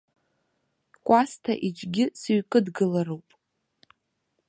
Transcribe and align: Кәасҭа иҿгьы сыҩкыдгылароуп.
Кәасҭа 1.05 1.53
иҿгьы 1.67 2.05
сыҩкыдгылароуп. 2.19 3.27